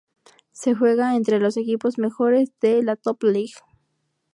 Se 0.51 0.73
juega 0.73 1.15
entre 1.15 1.39
los 1.39 1.57
equipos 1.57 1.99
mejores 1.99 2.49
de 2.59 2.81
la 2.81 2.95
Top 2.95 3.21
League. 3.21 3.53